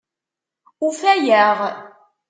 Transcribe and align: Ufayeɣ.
Ufayeɣ. 0.87 1.59